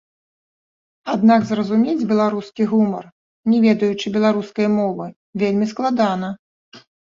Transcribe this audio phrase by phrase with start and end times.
[1.13, 3.05] Аднак зразумець беларускі гумар,
[3.55, 5.05] не ведаючы беларускай мовы,
[5.45, 6.35] вельмі складана.